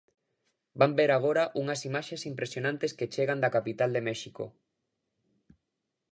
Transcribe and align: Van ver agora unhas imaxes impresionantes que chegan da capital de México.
Van 0.81 0.93
ver 0.99 1.09
agora 1.13 1.43
unhas 1.61 1.81
imaxes 1.89 2.21
impresionantes 2.31 2.91
que 2.97 3.09
chegan 3.13 3.39
da 3.43 3.53
capital 3.57 3.89
de 3.93 4.05
México. 4.09 4.43